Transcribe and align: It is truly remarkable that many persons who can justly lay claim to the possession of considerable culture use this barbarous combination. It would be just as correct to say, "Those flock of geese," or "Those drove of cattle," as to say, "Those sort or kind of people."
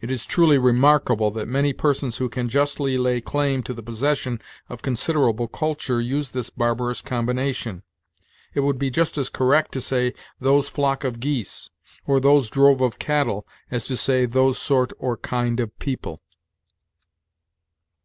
It 0.00 0.12
is 0.12 0.24
truly 0.24 0.58
remarkable 0.58 1.32
that 1.32 1.48
many 1.48 1.72
persons 1.72 2.18
who 2.18 2.28
can 2.28 2.48
justly 2.48 2.96
lay 2.96 3.20
claim 3.20 3.64
to 3.64 3.74
the 3.74 3.82
possession 3.82 4.40
of 4.68 4.80
considerable 4.80 5.48
culture 5.48 6.00
use 6.00 6.30
this 6.30 6.50
barbarous 6.50 7.02
combination. 7.02 7.82
It 8.54 8.60
would 8.60 8.78
be 8.78 8.90
just 8.90 9.18
as 9.18 9.28
correct 9.28 9.72
to 9.72 9.80
say, 9.80 10.14
"Those 10.38 10.68
flock 10.68 11.02
of 11.02 11.18
geese," 11.18 11.68
or 12.06 12.20
"Those 12.20 12.48
drove 12.48 12.80
of 12.80 13.00
cattle," 13.00 13.44
as 13.72 13.86
to 13.86 13.96
say, 13.96 14.24
"Those 14.24 14.56
sort 14.56 14.92
or 15.00 15.16
kind 15.16 15.58
of 15.58 15.76
people." 15.80 16.22